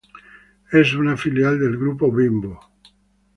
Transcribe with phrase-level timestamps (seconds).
[0.71, 2.59] Es una filial del Grupo Bimbo.